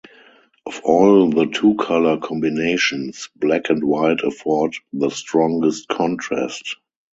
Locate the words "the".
1.29-1.45, 4.93-5.11